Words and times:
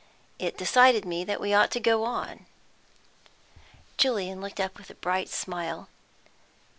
It 0.39 0.57
decided 0.57 1.05
me 1.05 1.23
that 1.25 1.39
we 1.39 1.53
ought 1.53 1.69
to 1.73 1.79
go 1.79 2.03
on." 2.05 2.47
Julian 3.97 4.41
looked 4.41 4.59
up 4.59 4.79
with 4.79 4.89
a 4.89 4.95
bright 4.95 5.29
smile. 5.29 5.89